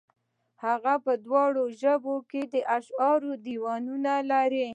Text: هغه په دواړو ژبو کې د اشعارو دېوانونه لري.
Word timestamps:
هغه 0.65 0.93
په 1.05 1.13
دواړو 1.25 1.63
ژبو 1.81 2.15
کې 2.29 2.41
د 2.53 2.55
اشعارو 2.77 3.31
دېوانونه 3.45 4.13
لري. 4.31 4.67